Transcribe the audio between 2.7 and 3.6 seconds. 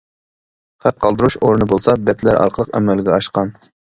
ئەمەلگە ئاشقان.